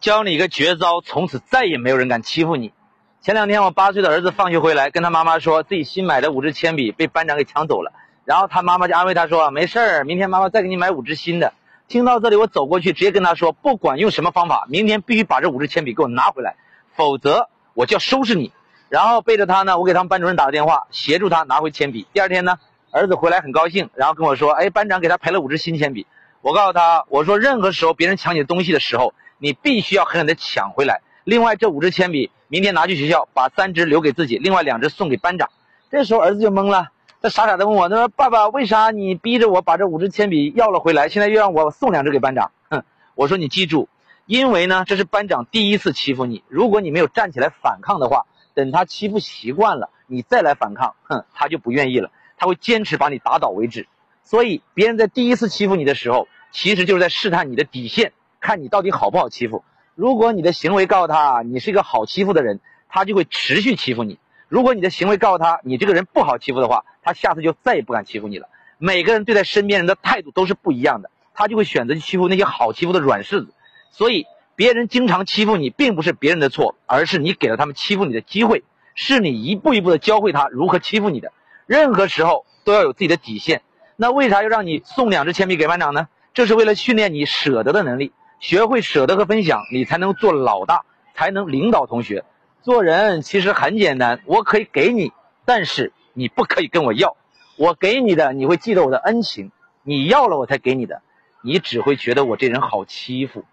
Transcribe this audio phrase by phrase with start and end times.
[0.00, 2.72] 教你一个绝招，从此再也没有人敢欺负你。
[3.20, 7.92] 前两天我八岁的儿子放学回来，跟他妈妈说自己新买的五支铅笔被班长给抢走了，
[8.24, 11.52] 然后他妈妈就安慰他说：“没事儿，明天妈妈再给你买五支新的。”
[11.86, 16.56] 听到这里，我走过去直接跟他说：“不管用什么方法，明天必须把这五支铅笔给我拿回来，
[16.94, 18.52] 否则我就要收拾你。”
[18.88, 22.06] 然后背着他呢，我给他们班主任打个电话，协助他拿回铅笔。
[22.14, 22.56] 第二天呢，
[22.90, 26.06] 儿子回来很高兴，然后跟我说：“哎，班长给他赔了五支新铅笔。”
[26.40, 31.00] 我告诉他：“我说任何时候别人抢你的东西的时候。”你必须要狠狠地抢回来。
[31.24, 35.50] 另外，这五支铅笔明天拿去学校，把三支留给自己，另外两支送给班长。
[35.90, 36.90] 这时候儿子就懵了，
[37.22, 43.88] 他傻傻地问我：“他说爸爸，为啥你逼着我把这五支铅笔要了回来，现在又让我送两支给班长？”哼，我说你记住，
[44.26, 46.44] 因为呢，这是班长第一次欺负你。
[46.48, 53.86] 如果你没有站起来反抗的话，等他欺负习惯了，你再来反抗，哼，他就不愿意了，他会坚持把你打倒为止。
[54.22, 58.12] 所以，别人在第一次欺负你的时候，其实就是在试探你的底线。
[58.40, 59.62] 看你到底好不好欺负。
[59.94, 64.16] 如果你的行为告诉他你是一个好欺负的人，他就会持续欺负你；
[64.48, 68.48] 如果你的行为告诉他你这个人不好欺负的话，他下次就再也不敢欺负你了。
[68.78, 73.52] 每个人对待身边人的态度都是不一样的，他就会选择去欺负那些好欺负的软柿子。
[73.90, 81.32] 所以，别人经常欺负你，并不是别人的错，而是你给了他们欺负你的机会，是你一步一步的教会他如何欺负你的。
[81.66, 83.60] 任何时候都要有自己的底线。
[83.96, 86.08] 那为啥要让你送两支铅笔给班长呢？
[86.32, 88.12] 这是为了训练你舍得的能力。
[88.40, 92.24] 学会舍得和分享，你才能做老大，才能领导同学。
[92.62, 95.12] 做人其实很简单，我可以给你，
[95.44, 97.16] 但是你不可以跟我要。
[97.56, 99.50] 我给你的，你会记得我的恩情；
[99.82, 101.02] 你要了我才给你的，
[101.42, 103.44] 你只会觉得我这人好欺负。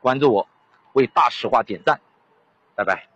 [0.00, 0.48] 关注我，
[0.92, 2.00] 为大实话点赞，
[2.76, 3.08] 拜拜。